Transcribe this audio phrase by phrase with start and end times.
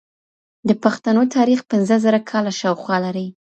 [0.67, 3.27] د پښتنو تاريخ پنځه زره کاله شاوخوا لري